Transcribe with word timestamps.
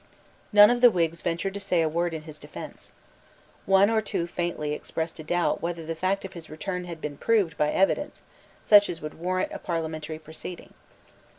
None 0.51 0.71
of 0.71 0.81
the 0.81 0.89
Whigs 0.89 1.21
ventured 1.21 1.53
to 1.53 1.59
say 1.59 1.83
a 1.83 1.87
word 1.87 2.15
in 2.15 2.23
his 2.23 2.39
defence. 2.39 2.93
One 3.67 3.87
or 3.87 4.01
two 4.01 4.25
faintly 4.25 4.73
expressed 4.73 5.19
a 5.19 5.23
doubt 5.23 5.61
whether 5.61 5.85
the 5.85 5.93
fact 5.93 6.25
of 6.25 6.33
his 6.33 6.49
return 6.49 6.85
had 6.85 6.99
been 7.01 7.17
proved 7.19 7.55
by 7.55 7.69
evidence 7.69 8.23
such 8.63 8.89
as 8.89 8.99
would 8.99 9.13
warrant 9.19 9.51
a 9.53 9.59
parliamentary 9.59 10.17
proceeding. 10.17 10.73